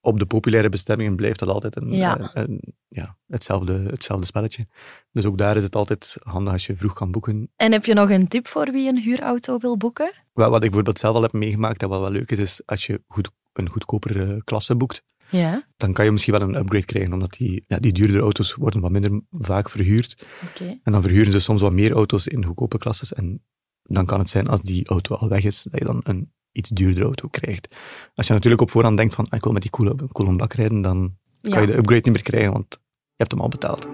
op 0.00 0.18
de 0.18 0.26
populaire 0.26 0.68
bestemmingen 0.68 1.16
blijft 1.16 1.38
dat 1.38 1.48
altijd 1.48 1.76
een, 1.76 1.92
Ja. 1.92 2.18
eh, 2.18 2.42
een- 2.42 2.74
ja, 2.88 3.16
hetzelfde, 3.26 3.72
hetzelfde 3.72 4.26
spelletje. 4.26 4.66
Dus 5.12 5.24
ook 5.24 5.38
daar 5.38 5.56
is 5.56 5.62
het 5.62 5.76
altijd 5.76 6.16
handig 6.20 6.52
als 6.52 6.66
je 6.66 6.76
vroeg 6.76 6.94
kan 6.94 7.10
boeken. 7.10 7.50
En 7.56 7.72
heb 7.72 7.84
je 7.84 7.94
nog 7.94 8.10
een 8.10 8.28
tip 8.28 8.46
voor 8.48 8.70
wie 8.72 8.88
een 8.88 8.98
huurauto 8.98 9.58
wil 9.58 9.76
boeken? 9.76 10.12
Wel, 10.32 10.46
wat 10.50 10.54
ik 10.56 10.62
bijvoorbeeld 10.66 10.98
zelf 10.98 11.16
al 11.16 11.22
heb 11.22 11.32
meegemaakt 11.32 11.82
en 11.82 11.88
wat 11.88 12.00
wel 12.00 12.10
leuk 12.10 12.30
is, 12.30 12.38
is 12.38 12.62
als 12.66 12.86
je 12.86 13.02
goed, 13.06 13.30
een 13.58 13.68
goedkopere 13.68 14.42
klasse 14.44 14.74
boekt, 14.76 15.02
Ja, 15.30 15.66
dan 15.76 15.92
kan 15.92 16.04
je 16.04 16.10
misschien 16.10 16.34
wel 16.38 16.48
een 16.48 16.54
upgrade 16.56 16.84
krijgen, 16.84 17.12
omdat 17.12 17.30
die, 17.30 17.64
ja, 17.66 17.78
die 17.78 17.92
duurdere 17.92 18.20
auto's 18.20 18.54
worden 18.54 18.80
wat 18.80 18.90
minder 18.90 19.20
vaak 19.30 19.70
verhuurd. 19.70 20.26
oké. 20.48 20.78
En 20.82 20.92
dan 20.92 21.02
verhuren 21.02 21.32
ze 21.32 21.38
soms 21.38 21.60
wat 21.60 21.72
meer 21.72 21.92
auto's 21.92 22.26
in 22.26 22.44
goedkope 22.44 22.78
klasses. 22.78 23.12
En 23.12 23.42
dan 23.82 24.06
kan 24.06 24.18
het 24.18 24.28
zijn, 24.30 24.48
als 24.48 24.60
die 24.60 24.86
auto 24.88 25.14
al 25.14 25.28
weg 25.28 25.44
is, 25.44 25.62
dat 25.70 25.78
je 25.80 25.86
dan 25.86 26.00
een 26.04 26.32
iets 26.52 26.70
duurdere 26.70 27.04
auto 27.06 27.28
krijgt. 27.28 27.76
Als 28.14 28.26
je 28.26 28.32
natuurlijk 28.32 28.62
op 28.62 28.70
voorhand 28.70 28.96
denkt 28.96 29.14
van, 29.14 29.28
ah, 29.28 29.36
ik 29.36 29.44
wil 29.44 29.52
met 29.52 29.62
die 29.62 29.70
coole, 29.70 29.94
coole 30.12 30.36
bak 30.36 30.52
rijden, 30.52 30.80
dan 30.82 31.16
kan 31.40 31.52
Ja. 31.52 31.60
je 31.60 31.66
de 31.66 31.76
upgrade 31.76 32.00
niet 32.04 32.12
meer 32.14 32.22
krijgen, 32.22 32.52
want 32.52 32.66
je 32.80 33.16
hebt 33.16 33.30
hem 33.30 33.40
al 33.40 33.48
betaald. 33.48 33.88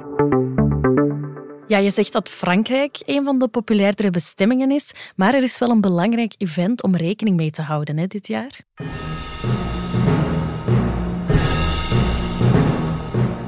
Ja, 1.71 1.79
je 1.79 1.91
zegt 1.91 2.13
dat 2.13 2.29
Frankrijk 2.29 2.97
een 3.07 3.25
van 3.25 3.39
de 3.39 3.49
populairdere 3.49 4.11
bestemmingen 4.11 4.71
is, 4.71 4.93
maar 5.17 5.35
er 5.35 5.43
is 5.43 5.59
wel 5.59 5.71
een 5.71 5.81
belangrijk 5.81 6.35
event 6.39 6.83
om 6.83 6.97
rekening 6.97 7.37
mee 7.37 7.51
te 7.51 7.63
houden 7.63 7.97
hè, 7.99 8.07
dit 8.07 8.27
jaar. 8.27 8.61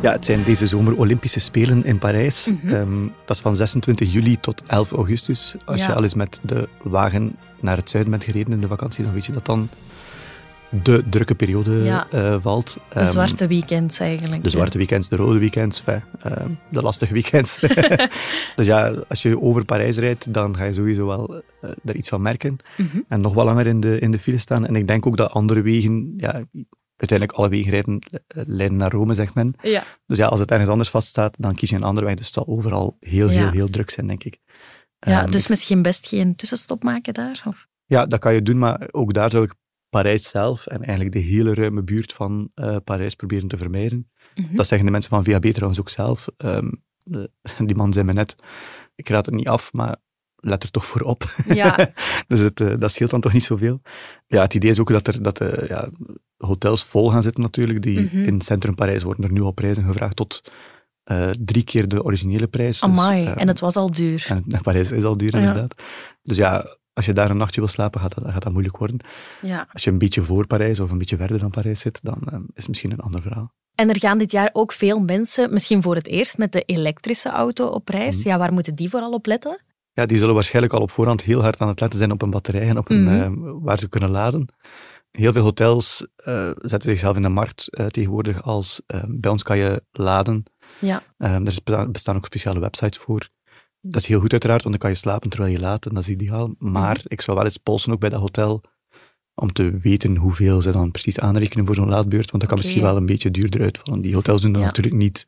Ja, 0.02 0.12
het 0.12 0.25
zijn 0.25 0.43
deze 0.45 0.67
zomer 0.67 0.97
Olympische 0.99 1.41
Spelen 1.41 1.85
in 1.85 1.99
Parijs. 1.99 2.47
Mhm. 2.47 2.75
Ehm, 2.75 3.07
dat 3.25 3.37
is 3.37 3.43
van 3.43 3.57
26 3.57 4.12
juli 4.12 4.41
tot 4.41 4.62
11 4.67 4.93
augustus. 4.93 5.55
Als 5.64 5.81
Ja. 5.81 5.87
je 5.87 5.95
al 5.95 6.02
eens 6.02 6.14
met 6.14 6.41
de 6.43 6.69
wagen 6.83 7.37
naar 7.61 7.76
het 7.76 7.91
zuiden 7.91 8.12
bent 8.12 8.25
gereden 8.25 8.52
in 8.52 8.61
de 8.61 8.67
vakantie, 8.69 9.05
dan 9.05 9.12
weet 9.12 9.26
je 9.26 9.33
dat 9.33 9.47
dan 9.47 9.69
de 10.83 11.05
drukke 11.11 11.35
periode 11.35 11.71
Ja. 11.83 12.07
eh, 12.11 12.37
valt. 12.41 12.73
De 12.88 12.95
Ehm, 12.95 13.05
zwarte 13.11 13.47
weekends 13.47 13.99
eigenlijk. 13.99 14.43
De 14.45 14.50
zwarte 14.50 14.79
weekends, 14.79 15.09
de 15.09 15.17
rode 15.17 15.38
weekends, 15.38 15.83
enfin, 15.85 16.02
ehm, 16.23 16.49
de 16.71 16.83
lastige 16.83 17.12
weekends. 17.12 17.59
dus 18.57 18.67
ja, 18.67 18.88
als 19.09 19.23
je 19.23 19.41
over 19.41 19.64
Parijs 19.64 19.97
rijdt, 19.97 20.33
dan 20.35 20.57
ga 20.57 20.64
je 20.64 20.75
sowieso 20.75 21.07
wel 21.07 21.43
eh, 21.61 21.71
er 21.85 21.97
iets 21.97 22.09
van 22.09 22.23
merken. 22.23 22.57
Mhm. 22.76 22.99
En 23.09 23.21
nog 23.21 23.35
wel 23.35 23.45
langer 23.45 23.67
in 23.67 23.81
de, 23.81 23.99
in 23.99 24.11
de 24.11 24.19
file 24.19 24.38
staan. 24.38 24.67
En 24.67 24.76
ik 24.76 24.87
denk 24.87 25.07
ook 25.07 25.17
dat 25.17 25.31
andere 25.31 25.61
wegen, 25.62 26.14
ja, 26.17 26.33
uiteindelijk 26.97 27.38
alle 27.38 27.49
wegen 27.49 27.71
rijden, 27.71 27.99
eh, 28.26 28.43
leiden 28.47 28.76
naar 28.79 28.91
Rome, 28.93 29.14
zegt 29.14 29.35
men. 29.35 29.55
Ja. 29.62 29.83
Dus 30.07 30.19
ja, 30.19 30.26
als 30.26 30.41
het 30.41 30.50
ergens 30.50 30.69
anders 30.71 30.88
vaststaat, 30.91 31.37
dan 31.38 31.55
kies 31.55 31.71
je 31.71 31.76
een 31.76 31.83
andere 31.83 32.07
weg. 32.07 32.14
Dus 32.14 32.26
het 32.26 32.35
zal 32.35 32.47
overal 32.47 32.97
heel, 33.00 33.29
heel, 33.29 33.50
heel 33.50 33.71
druk 33.71 33.91
zijn, 33.91 34.07
denk 34.07 34.25
ik. 34.25 34.38
Ja, 34.99 35.23
Ehm, 35.23 35.31
dus 35.31 35.47
misschien 35.47 35.83
best 35.83 36.07
geen 36.09 36.37
tussenstop 36.37 36.83
maken 36.83 37.14
daar? 37.14 37.43
Of? 37.47 37.67
ja, 37.87 38.07
dat 38.07 38.21
kan 38.21 38.35
je 38.35 38.43
doen, 38.43 38.59
maar 38.59 38.88
ook 38.91 39.12
daar 39.14 39.31
zou 39.31 39.45
ik 39.45 39.55
Parijs 39.92 40.28
zelf 40.28 40.66
en 40.66 40.82
eigenlijk 40.82 41.12
de 41.12 41.18
hele 41.22 41.54
ruime 41.54 41.82
buurt 41.82 42.12
van 42.12 42.50
uh, 42.54 42.76
Parijs 42.84 43.14
proberen 43.14 43.49
te 43.49 43.56
vermijden. 43.56 44.11
Mhm. 44.34 44.56
Dat 44.56 44.66
zeggen 44.66 44.87
de 44.87 44.92
mensen 44.92 45.11
van 45.11 45.25
VAB 45.25 45.44
trouwens 45.46 45.80
ook 45.80 45.88
zelf. 45.88 46.28
Ehm, 46.37 46.70
de- 47.04 47.30
die 47.66 47.76
man 47.76 47.92
zei 47.92 48.04
me 48.06 48.12
net, 48.12 48.37
ik 48.94 49.08
raad 49.08 49.26
het 49.26 49.34
niet 49.34 49.49
af, 49.49 49.72
maar 49.72 49.96
let 50.37 50.62
er 50.62 50.70
toch 50.70 50.84
voor 50.84 51.00
op. 51.00 51.25
Ja. 51.46 51.92
dus 52.28 52.40
het, 52.40 52.61
eh, 52.61 52.75
dat 52.78 52.92
scheelt 52.92 53.11
dan 53.11 53.20
toch 53.20 53.32
niet 53.32 53.42
zoveel. 53.44 53.80
Ja, 54.26 54.42
het 54.42 54.54
idee 54.54 54.70
is 54.70 54.78
ook 54.80 54.88
dat 54.92 55.06
er 55.06 55.22
dat, 55.22 55.40
eh, 55.40 55.68
ja, 55.68 55.88
hotels 56.37 56.84
vol 56.84 57.11
gaan 57.11 57.22
zitten 57.22 57.42
natuurlijk. 57.42 57.82
Die 57.82 58.00
Mhm. 58.00 58.16
in 58.18 58.40
centrum 58.40 58.75
Parijs 58.75 59.02
worden 59.02 59.25
er 59.25 59.32
nu 59.32 59.40
al 59.42 59.52
prijzen 59.52 59.84
gevraagd 59.84 60.16
tot 60.16 60.42
eh, 61.02 61.30
drie 61.38 61.64
keer 61.64 61.88
de 61.88 62.04
originele 62.04 62.46
prijs. 62.46 62.80
Dus, 62.80 62.90
Amai, 62.90 63.26
en 63.26 63.49
het 63.49 63.61
was 63.61 63.76
al 63.76 63.90
duur. 63.90 64.26
en 64.28 64.62
Parijs 64.62 64.90
is 64.92 65.04
al 65.04 65.16
duur, 65.16 65.32
Ja. 65.32 65.38
inderdaad. 65.38 65.82
Dus 66.22 66.37
ja, 66.37 66.76
als 66.92 67.06
je 67.06 67.12
daar 67.12 67.30
een 67.30 67.37
nachtje 67.37 67.61
wil 67.61 67.68
slapen, 67.70 68.00
gaat 68.00 68.14
dat, 68.14 68.25
gaat 68.32 68.42
dat 68.42 68.52
moeilijk 68.52 68.76
worden. 68.76 69.00
Ja. 69.42 69.66
Als 69.72 69.84
je 69.84 69.90
een 69.90 69.99
beetje 69.99 70.22
voor 70.22 70.46
Parijs 70.46 70.80
of 70.80 70.90
een 70.90 70.99
beetje 70.99 71.16
verder 71.16 71.38
dan 71.38 71.50
Parijs 71.50 71.80
zit, 71.80 71.99
dan 72.02 72.18
ehm, 72.26 72.42
is 72.42 72.49
het 72.54 72.68
misschien 72.68 72.90
een 72.90 73.00
ander 73.00 73.22
verhaal. 73.22 73.52
En 73.75 73.88
er 73.88 73.99
gaan 73.99 74.18
dit 74.18 74.32
jaar 74.32 74.50
ook 74.52 74.72
veel 74.72 74.99
mensen, 75.00 75.52
misschien 75.52 75.82
voor 75.82 75.94
het 75.94 76.06
eerst, 76.06 76.38
met 76.38 76.52
de 76.52 76.62
elektrische 76.62 77.28
auto 77.28 77.66
op 77.66 77.88
reis. 77.88 78.18
Mhm. 78.18 78.28
Ja, 78.28 78.38
waar 78.38 78.52
moeten 78.52 78.75
die 78.75 78.88
vooral 78.90 79.12
op 79.12 79.26
letten? 79.26 79.62
Ja, 79.92 80.06
die 80.06 80.18
zullen 80.18 80.34
waarschijnlijk 80.34 80.75
al 80.75 80.80
op 80.80 80.90
voorhand 80.90 81.22
heel 81.22 81.40
hard 81.42 81.58
aan 81.61 81.68
het 81.68 81.80
letten 81.80 81.99
zijn 81.99 82.11
op 82.11 82.22
een 82.22 82.30
batterij 82.30 82.68
en 82.68 82.78
op 82.78 82.90
een, 82.90 83.02
Mhm. 83.04 83.20
ehm, 83.20 83.34
waar 83.61 83.78
ze 83.78 83.88
kunnen 83.88 84.11
laden. 84.11 84.49
Heel 85.11 85.32
veel 85.32 85.42
hotels 85.42 86.06
eh, 86.16 86.50
zetten 86.56 86.88
zichzelf 86.88 87.16
in 87.16 87.22
de 87.22 87.28
markt 87.28 87.68
eh, 87.75 87.87
tegenwoordig 87.87 88.42
als 88.42 88.80
bij 89.08 89.30
ons 89.30 89.42
kan 89.42 89.58
je 89.58 89.82
laden. 89.90 90.42
Ja. 90.78 91.02
Ehm, 91.18 91.46
er 91.46 91.90
bestaan 91.90 92.16
ook 92.16 92.25
speciale 92.26 92.61
websites 92.61 92.99
voor. 92.99 93.28
Dat 93.84 94.00
is 94.02 94.06
heel 94.08 94.20
goed 94.20 94.32
uiteraard, 94.32 94.62
want 94.62 94.74
dan 94.74 94.82
kan 94.84 94.90
je 94.90 95.02
slapen 95.02 95.30
terwijl 95.30 95.52
je 95.52 95.58
laadt 95.60 95.86
en 95.86 95.94
dat 95.94 96.02
is 96.02 96.08
ideaal. 96.08 96.54
Maar 96.58 96.96
Mhm. 96.96 97.04
ik 97.08 97.20
zou 97.20 97.36
wel 97.36 97.46
eens 97.46 97.56
polsen 97.56 97.92
ook 97.92 98.00
bij 98.00 98.08
dat 98.08 98.20
hotel 98.20 98.62
om 99.34 99.52
te 99.52 99.78
weten 99.78 100.16
hoeveel 100.16 100.62
ze 100.62 100.70
dan 100.70 100.90
precies 100.90 101.18
aanrekenen 101.18 101.66
voor 101.66 101.74
zo'n 101.74 101.88
laadbeurt, 101.88 102.30
want 102.30 102.42
dat 102.42 102.50
kan 102.52 102.58
misschien 102.58 102.82
wel 102.82 102.96
een 102.96 103.06
beetje 103.06 103.30
duurder 103.30 103.60
uitvallen. 103.62 104.00
Die 104.00 104.14
hotels 104.14 104.42
doen 104.42 104.52
dat 104.52 104.60
Ja. 104.60 104.66
natuurlijk 104.66 104.96
niet 104.96 105.26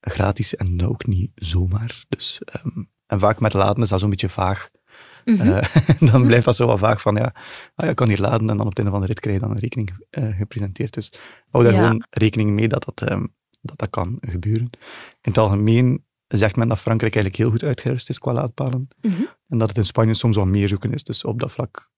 gratis 0.00 0.56
en 0.56 0.86
ook 0.86 1.06
niet 1.06 1.30
zomaar. 1.34 2.04
Dus, 2.08 2.40
ehm, 2.44 2.82
en 3.06 3.18
vaak 3.20 3.40
met 3.40 3.52
laden 3.52 3.82
is 3.82 3.88
dat 3.88 4.00
zo'n 4.00 4.10
beetje 4.10 4.28
vaag. 4.28 4.68
Mhm. 5.24 5.48
Eh, 5.48 5.62
dan 6.12 6.26
blijft 6.26 6.44
dat 6.44 6.56
zo 6.56 6.66
wel 6.66 6.78
vaag 6.78 7.00
van, 7.00 7.14
ja, 7.14 7.34
ah, 7.74 7.84
ja, 7.84 7.90
ik 7.90 7.96
kan 7.96 8.08
hier 8.08 8.20
laden 8.20 8.40
en 8.40 8.46
dan 8.46 8.60
op 8.60 8.68
het 8.68 8.76
einde 8.76 8.92
van 8.92 9.00
de 9.00 9.06
rit 9.06 9.20
krijg 9.20 9.36
je 9.36 9.42
dan 9.42 9.50
een 9.50 9.58
rekening 9.60 9.90
eh, 10.10 10.36
gepresenteerd. 10.36 10.94
Dus 10.94 11.12
hou 11.48 11.64
daar 11.64 11.72
Ja. 11.72 11.78
gewoon 11.86 12.04
rekening 12.10 12.50
mee 12.50 12.68
dat 12.68 12.84
dat, 12.84 13.08
ehm, 13.08 13.26
dat 13.60 13.78
dat 13.78 13.90
kan 13.90 14.16
gebeuren. 14.20 14.70
In 15.20 15.30
het 15.30 15.38
algemeen 15.38 16.04
zegt 16.28 16.56
men 16.56 16.68
dat 16.68 16.78
Frankrijk 16.78 17.14
eigenlijk 17.14 17.42
heel 17.44 17.52
goed 17.52 17.68
uitgerust 17.68 18.08
is 18.08 18.18
qua 18.18 18.32
laadpalen. 18.32 18.88
Mhm. 19.00 19.22
En 19.48 19.58
dat 19.58 19.68
het 19.68 19.76
in 19.78 19.84
Spanje 19.84 20.14
soms 20.14 20.36
wat 20.36 20.46
meer 20.46 20.68
zoeken 20.68 20.92
is. 20.92 21.04
Dus 21.04 21.24
op 21.24 21.40
dat 21.40 21.52
vlak 21.52 21.90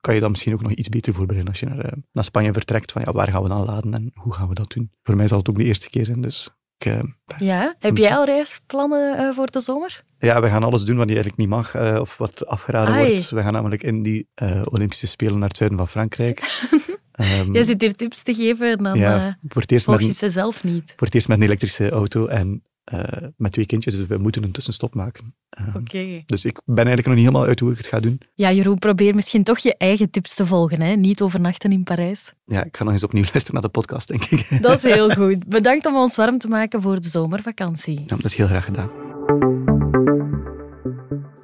kan 0.00 0.14
je 0.14 0.20
dan 0.20 0.30
misschien 0.30 0.52
ook 0.52 0.62
nog 0.62 0.72
iets 0.72 0.88
beter 0.88 1.14
voorbereiden 1.14 1.50
als 1.52 1.60
je 1.60 1.66
naar, 1.66 1.78
eh, 1.78 1.92
naar 2.12 2.24
Spanje 2.24 2.52
vertrekt. 2.52 2.92
Van 2.92 3.02
ja, 3.04 3.12
waar 3.12 3.28
gaan 3.30 3.42
we 3.42 3.48
dan 3.48 3.64
laden 3.64 3.94
en 3.94 4.10
hoe 4.14 4.32
gaan 4.34 4.48
we 4.48 4.54
dat 4.54 4.70
doen? 4.72 4.90
Voor 5.02 5.16
mij 5.16 5.28
zal 5.28 5.38
het 5.38 5.48
ook 5.48 5.56
de 5.56 5.64
eerste 5.64 5.90
keer 5.90 6.04
zijn, 6.04 6.20
dus 6.20 6.48
ik, 6.78 6.86
eh, 6.86 7.02
Ja, 7.38 7.74
heb 7.78 7.96
jij 7.96 8.08
je- 8.08 8.16
al 8.16 8.24
reisplannen 8.24 9.16
eh, 9.18 9.34
voor 9.34 9.50
de 9.50 9.60
zomer? 9.60 10.02
Ja, 10.18 10.40
we 10.40 10.48
gaan 10.48 10.62
alles 10.62 10.84
doen 10.84 10.96
wat 10.96 11.06
eigenlijk 11.06 11.36
niet 11.38 11.48
mag 11.48 11.74
eh, 11.74 11.98
of 12.00 12.16
wat 12.16 12.46
afgeraden 12.46 12.94
Ai. 12.94 13.08
wordt. 13.12 13.30
We 13.30 13.42
gaan 13.42 13.52
namelijk 13.52 13.82
in 13.82 14.02
die 14.02 14.28
Olympische 14.64 15.06
Spelen 15.06 15.38
naar 15.38 15.48
het 15.48 15.56
zuiden 15.56 15.78
van 15.78 15.88
Frankrijk. 15.88 16.38
Ehm, 17.12 17.52
Jij 17.52 17.62
zit 17.62 17.80
hier 17.80 17.94
tips 17.96 18.22
te 18.22 18.34
geven 18.34 18.70
en 18.70 18.82
dan 18.82 18.98
ja, 18.98 19.38
voor, 19.48 19.62
het 19.62 19.70
eerst 19.72 19.86
met 19.86 19.96
volg 19.96 20.00
je 20.08 20.12
een, 20.24 20.30
ze 20.30 20.30
zelf 20.30 20.64
niet. 20.64 20.92
voor 20.96 21.06
het 21.06 21.14
eerst 21.14 21.28
met 21.28 21.38
een 21.38 21.44
elektrische 21.44 21.90
auto 21.90 22.26
en 22.26 22.62
eh, 22.88 23.28
met 23.36 23.52
twee 23.52 23.66
kindjes, 23.66 23.94
dus 23.94 24.06
we 24.06 24.16
moeten 24.18 24.42
een 24.42 24.52
tussenstop 24.52 24.94
maken. 24.94 25.34
Ehm, 25.50 25.76
Oké. 25.76 26.22
Dus 26.26 26.44
ik 26.44 26.60
ben 26.64 26.86
eigenlijk 26.86 27.06
nog 27.06 27.14
niet 27.14 27.24
helemaal 27.24 27.46
uit 27.46 27.60
hoe 27.60 27.70
ik 27.70 27.76
het 27.76 27.86
ga 27.86 28.00
doen. 28.00 28.20
Ja, 28.34 28.52
Jeroen, 28.52 28.78
probeer 28.78 29.14
misschien 29.14 29.42
toch 29.42 29.58
je 29.58 29.76
eigen 29.76 30.10
tips 30.10 30.34
te 30.34 30.46
volgen. 30.46 30.80
Hè? 30.80 30.94
Niet 30.94 31.22
overnachten 31.22 31.72
in 31.72 31.82
Parijs. 31.82 32.32
Ja, 32.44 32.64
ik 32.64 32.76
ga 32.76 32.84
nog 32.84 32.92
eens 32.92 33.04
opnieuw 33.04 33.22
luisteren 33.32 33.52
naar 33.52 33.62
de 33.62 33.68
podcast, 33.68 34.08
denk 34.08 34.24
ik. 34.24 34.62
Dat 34.62 34.76
is 34.76 34.82
heel 34.82 35.10
goed. 35.10 35.46
Bedankt 35.46 35.86
om 35.86 35.96
ons 35.96 36.16
warm 36.16 36.38
te 36.38 36.48
maken 36.48 36.82
voor 36.82 37.00
de 37.00 37.08
zomervakantie. 37.08 38.00
Ja, 38.00 38.06
dat 38.06 38.24
is 38.24 38.34
heel 38.34 38.46
graag 38.46 38.64
gedaan. 38.64 38.90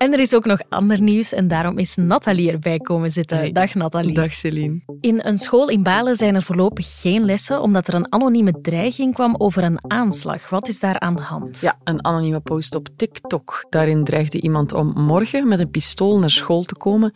En 0.05 0.13
er 0.13 0.21
is 0.21 0.35
ook 0.35 0.45
nog 0.45 0.61
ander 0.69 1.01
nieuws 1.01 1.33
en 1.33 1.49
daarom 1.49 1.79
is 1.79 1.95
Nathalie 1.95 2.51
erbij 2.51 2.79
komen 2.79 3.11
zitten. 3.11 3.53
Dag 3.53 3.75
Nathalie. 3.75 4.13
Dag 4.13 4.35
Celine. 4.35 4.81
In 5.01 5.21
een 5.23 5.39
school 5.39 5.69
in 5.69 5.83
Balen 5.83 6.17
zijn 6.17 6.35
er 6.35 6.43
voorlopig 6.43 7.01
geen 7.01 7.25
lessen 7.25 7.61
omdat 7.61 7.89
er 7.89 7.95
een 7.95 8.13
anonieme 8.13 8.61
dreiging 8.63 9.15
kwam 9.15 9.35
over 9.39 9.63
een 9.63 9.91
aanslag. 9.91 10.49
Wat 10.51 10.69
is 10.69 10.81
daar 10.81 11.01
aan 11.01 11.17
de 11.17 11.23
hand? 11.23 11.61
Ja, 11.61 11.79
een 11.85 12.05
anonieme 12.05 12.41
post 12.41 12.75
op 12.75 12.89
TikTok. 12.97 13.67
Daarin 13.71 14.05
dreigde 14.05 14.41
iemand 14.41 14.73
om 14.73 14.93
morgen 14.97 15.49
met 15.49 15.59
een 15.59 15.71
pistool 15.71 16.19
naar 16.19 16.31
school 16.31 16.65
te 16.65 16.75
komen. 16.75 17.13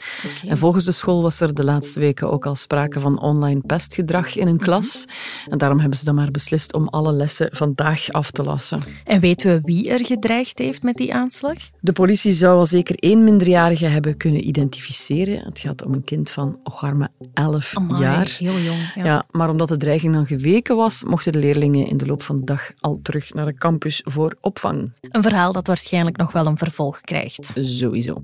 En 0.47 0.59
volgens 0.59 0.85
de 0.85 0.93
school 0.93 1.23
was 1.23 1.41
er 1.41 1.55
de 1.55 1.65
laatste 1.65 2.01
weken 2.01 2.31
ook 2.31 2.47
al 2.47 2.55
sprake 2.55 3.01
van 3.01 3.21
online 3.21 3.61
pestgedrag 3.67 4.37
in 4.37 4.47
een 4.47 4.59
klas. 4.59 5.05
En 5.49 5.59
daarom 5.59 5.79
hebben 5.79 5.99
ze 5.99 6.05
dan 6.05 6.15
maar 6.15 6.31
beslist 6.31 6.75
om 6.75 6.89
alle 6.89 7.13
lessen 7.13 7.49
vandaag 7.53 8.11
af 8.11 8.31
te 8.31 8.43
lassen. 8.43 8.81
En 9.05 9.21
weten 9.21 9.55
we 9.55 9.61
wie 9.63 9.91
er 9.91 10.05
gedreigd 10.05 10.59
heeft 10.59 10.83
met 10.83 10.97
die 10.97 11.15
aanslag? 11.15 11.57
De 11.81 11.93
politie 11.93 12.33
zou 12.33 12.59
al 12.59 12.67
zeker 12.79 13.11
één 13.11 13.25
minderjarige 13.25 13.87
hebben 13.87 14.17
kunnen 14.17 14.49
identificeren. 14.49 15.45
Het 15.45 15.59
gaat 15.59 15.85
om 15.85 15.93
een 15.93 16.05
kind 16.05 16.31
van 16.31 16.59
ocharme 16.63 17.09
11 17.35 17.77
Amai, 17.77 18.03
jaar. 18.03 18.37
heel 18.39 18.59
jong. 18.59 18.93
Ja. 18.95 19.05
Ja, 19.05 19.27
maar 19.31 19.51
omdat 19.51 19.69
de 19.69 19.77
dreiging 19.77 20.15
dan 20.15 20.27
geweken 20.27 20.77
was, 20.77 21.05
mochten 21.05 21.33
de 21.33 21.39
leerlingen 21.39 21.87
in 21.87 21.97
de 21.97 22.07
loop 22.07 22.23
van 22.23 22.37
de 22.37 22.45
dag 22.45 22.73
al 22.79 22.99
terug 23.03 23.35
naar 23.35 23.47
de 23.47 23.55
campus 23.55 24.03
voor 24.05 24.37
opvang. 24.41 24.93
Een 25.01 25.23
verhaal 25.23 25.53
dat 25.53 25.67
waarschijnlijk 25.67 26.17
nog 26.17 26.33
wel 26.33 26.47
een 26.47 26.59
vervolg 26.59 27.01
krijgt. 27.01 27.53
Sowieso. 27.61 28.23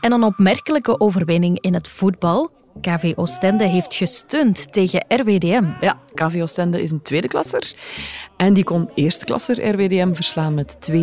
En 0.00 0.12
een 0.12 0.22
opmerkelijke 0.22 1.00
overwinning 1.00 1.60
in 1.60 1.74
het 1.74 1.88
voetbal. 1.88 2.50
KV 2.80 3.12
Oostende 3.16 3.64
heeft 3.64 3.94
gesteund 3.94 4.72
tegen 4.72 5.04
RWDM. 5.08 5.64
Ja, 5.80 6.00
KV 6.14 6.38
Oostende 6.42 6.82
is 6.82 6.90
een 6.90 7.02
tweede 7.02 7.28
klasser. 7.28 7.74
En 8.42 8.54
die 8.54 8.64
kon 8.64 8.90
eerste 8.94 9.24
klasser 9.24 9.68
RWDM 9.68 10.12
verslaan 10.12 10.54
met 10.54 10.76
2-0. 10.90 10.94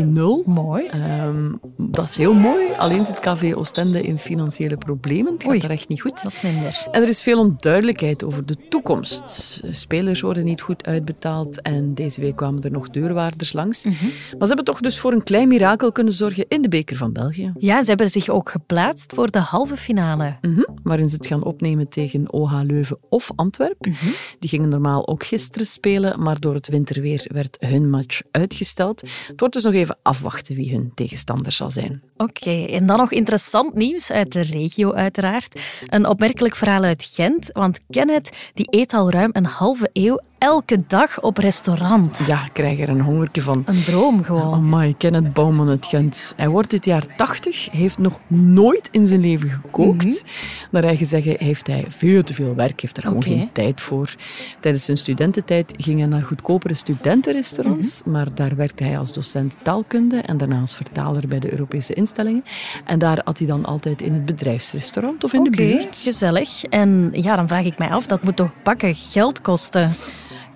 Mooi. 0.45 0.85
Ehm, 0.85 1.51
dat 1.77 2.09
is 2.09 2.17
heel 2.17 2.33
mooi. 2.33 2.73
Alleen 2.77 3.05
zit 3.05 3.19
KV 3.19 3.53
Oostende 3.55 4.01
in 4.01 4.17
financiële 4.17 4.77
problemen. 4.77 5.33
Het 5.33 5.43
gaat 5.43 5.51
Oei. 5.51 5.59
daar 5.59 5.69
echt 5.69 5.87
niet 5.87 6.01
goed. 6.01 6.23
Dat 6.23 6.31
is 6.31 6.41
minder. 6.41 6.87
En 6.91 7.01
er 7.01 7.07
is 7.07 7.21
veel 7.21 7.39
onduidelijkheid 7.39 8.23
over 8.23 8.45
de 8.45 8.55
toekomst. 8.69 9.61
Spelers 9.71 10.21
worden 10.21 10.45
niet 10.45 10.61
goed 10.61 10.85
uitbetaald 10.85 11.61
en 11.61 11.93
deze 11.93 12.21
week 12.21 12.35
kwamen 12.35 12.61
er 12.61 12.71
nog 12.71 12.89
deurwaarders 12.89 13.53
langs. 13.53 13.85
Mhm. 13.85 13.95
Maar 14.37 14.47
ze 14.47 14.47
hebben 14.47 14.65
toch 14.65 14.79
dus 14.79 14.99
voor 14.99 15.11
een 15.11 15.23
klein 15.23 15.47
mirakel 15.47 15.91
kunnen 15.91 16.13
zorgen 16.13 16.45
in 16.47 16.61
de 16.61 16.69
beker 16.69 16.97
van 16.97 17.13
België. 17.13 17.53
Ja, 17.57 17.81
ze 17.81 17.87
hebben 17.87 18.09
zich 18.09 18.29
ook 18.29 18.49
geplaatst 18.49 19.13
voor 19.13 19.31
de 19.31 19.39
halve 19.39 19.77
finale. 19.77 20.37
Mhm, 20.41 20.63
waarin 20.83 21.09
ze 21.09 21.15
het 21.15 21.27
gaan 21.27 21.43
opnemen 21.43 21.89
tegen 21.89 22.33
OH 22.33 22.59
Leuven 22.63 22.97
of 23.09 23.31
Antwerpen. 23.35 23.93
Die 24.39 24.49
gingen 24.49 24.69
normaal 24.69 25.07
ook 25.07 25.23
gisteren 25.23 25.67
spelen, 25.67 26.21
maar 26.21 26.39
door 26.39 26.53
het 26.53 26.67
winterweer 26.67 27.27
werd 27.29 27.57
hun 27.59 27.89
match 27.89 28.21
uitgesteld. 28.31 29.01
Het 29.01 29.39
wordt 29.39 29.53
dus 29.53 29.63
nog 29.63 29.73
even 29.73 29.97
afwachten 30.01 30.55
wie 30.55 30.71
hun 30.71 30.91
tegenstander 30.95 31.51
zal 31.51 31.71
zijn. 31.71 32.01
Oké, 32.17 32.65
en 32.65 32.85
dan 32.85 32.97
nog 32.97 33.11
interessant 33.11 33.73
nieuws 33.73 34.11
uit 34.11 34.31
de 34.31 34.41
regio 34.41 34.93
uiteraard. 34.93 35.59
Een 35.85 36.07
opmerkelijk 36.07 36.55
verhaal 36.55 36.83
uit 36.83 37.09
Gent, 37.13 37.49
want 37.51 37.79
Kenneth 37.89 38.29
die 38.53 38.67
eet 38.69 38.93
al 38.93 39.11
ruim 39.11 39.29
een 39.33 39.45
halve 39.45 39.89
eeuw 39.93 40.19
elke 40.39 40.83
dag 40.87 41.21
op 41.21 41.37
restaurant. 41.37 42.25
Ja, 42.27 42.45
ik 42.45 42.53
krijg 42.53 42.79
er 42.79 42.89
een 42.89 43.01
hongertje 43.01 43.41
van. 43.41 43.63
Een 43.65 43.83
droom 43.83 44.23
gewoon. 44.23 44.53
Amai, 44.53 44.97
Kenneth 44.97 45.33
Bouwman 45.33 45.69
uit 45.69 45.85
Gent. 45.85 46.33
Hij 46.35 46.49
wordt 46.49 46.69
dit 46.69 46.85
jaar 46.85 47.15
80, 47.15 47.71
heeft 47.71 47.97
nog 47.97 48.19
nooit 48.27 48.89
in 48.91 49.05
zijn 49.05 49.19
leven 49.19 49.49
gekookt. 49.49 50.23
Naar 50.71 50.83
eigen 50.83 51.05
zeggen 51.05 51.35
heeft 51.37 51.67
hij 51.67 51.85
veel 51.89 52.23
te 52.23 52.33
veel 52.33 52.55
werk, 52.55 52.81
heeft 52.81 52.97
er 52.97 53.03
gewoon 53.03 53.23
geen 53.23 53.49
tijd 53.53 53.81
voor. 53.81 54.15
Tijdens 54.59 54.85
zijn 54.85 54.97
studententijd 54.97 55.73
ging 55.77 55.99
hij 55.99 56.07
naar 56.07 56.23
goedkopere 56.23 56.73
studentenrestaurants, 56.73 58.01
maar 58.05 58.33
daar 58.33 58.55
werkte 58.55 58.83
hij 58.83 58.97
als 58.97 59.13
docent 59.13 59.55
taalkunde 59.61 60.17
en 60.17 60.37
daarna 60.37 60.59
als 60.59 60.75
vertaler 60.75 61.27
bij 61.27 61.39
de 61.39 61.51
Europese 61.51 61.93
instellingen. 61.93 62.43
En 62.85 62.99
daar 62.99 63.21
had 63.23 63.37
hij 63.37 63.47
dan 63.47 63.65
altijd 63.65 64.01
in 64.01 64.13
het 64.13 64.25
bedrijfsrestaurant 64.25 65.23
of 65.23 65.33
in 65.33 65.43
de 65.43 65.49
buurt. 65.49 65.97
gezellig. 65.97 66.63
En 66.63 67.09
ja, 67.11 67.35
dan 67.35 67.47
vraag 67.47 67.65
ik 67.65 67.77
mij 67.77 67.89
af, 67.89 68.05
dat 68.05 68.23
moet 68.23 68.35
toch 68.35 68.51
bakken 68.63 68.95
geld 68.95 69.41
kosten? 69.41 69.91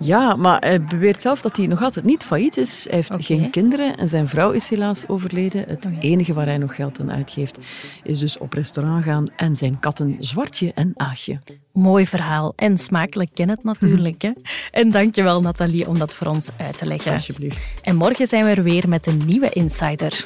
Ja, 0.03 0.35
maar 0.35 0.59
hij 0.59 0.83
beweert 0.83 1.21
zelf 1.21 1.41
dat 1.41 1.57
hij 1.57 1.67
nog 1.67 1.81
altijd 1.81 2.05
niet 2.05 2.23
failliet 2.23 2.57
is. 2.57 2.83
Hij 2.83 2.95
heeft 2.95 3.15
geen 3.19 3.49
kinderen 3.49 3.97
en 3.97 4.07
zijn 4.07 4.27
vrouw 4.27 4.51
is 4.51 4.69
helaas 4.69 5.07
overleden. 5.07 5.63
Het 5.67 5.85
Oei. 5.85 5.97
enige 5.99 6.33
waar 6.33 6.45
hij 6.45 6.57
nog 6.57 6.75
geld 6.75 6.99
aan 6.99 7.11
uitgeeft 7.11 7.59
is 8.03 8.19
dus 8.19 8.37
op 8.37 8.53
restaurant 8.53 9.03
gaan 9.03 9.25
en 9.35 9.55
zijn 9.55 9.79
katten 9.79 10.15
Zwartje 10.19 10.71
en 10.73 10.93
Aagje. 10.95 11.39
Mooi 11.73 12.07
verhaal. 12.07 12.53
En 12.55 12.77
smakelijk 12.77 13.29
Kenneth 13.33 13.63
natuurlijk. 13.63 14.21
Hè? 14.27 14.31
En 14.71 14.91
dankjewel 14.91 15.41
Nathalie 15.41 15.87
om 15.87 15.99
dat 15.99 16.13
voor 16.13 16.27
ons 16.27 16.49
uit 16.57 16.77
te 16.77 16.85
leggen. 16.85 17.11
Alsjeblieft. 17.11 17.67
En 17.81 17.95
morgen 17.95 18.27
zijn 18.27 18.45
we 18.45 18.49
er 18.49 18.63
weer 18.63 18.89
met 18.89 19.07
een 19.07 19.21
nieuwe 19.25 19.49
Insider. 19.49 20.25